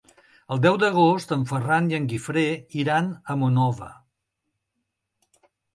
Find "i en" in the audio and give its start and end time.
1.93-2.09